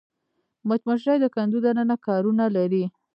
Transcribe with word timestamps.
مچمچۍ 0.67 1.17
د 1.21 1.25
کندو 1.35 1.59
دننه 1.65 1.95
کارونه 2.05 2.45
لري 2.55 2.83